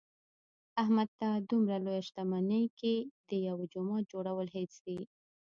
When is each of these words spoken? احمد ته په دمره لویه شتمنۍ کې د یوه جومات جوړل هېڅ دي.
احمد 0.81 1.09
ته 1.19 1.27
په 1.37 1.41
دمره 1.49 1.77
لویه 1.85 2.03
شتمنۍ 2.07 2.65
کې 2.79 2.95
د 3.29 3.31
یوه 3.47 3.63
جومات 3.73 4.03
جوړل 4.11 4.47
هېڅ 4.57 4.71
دي. 4.85 4.99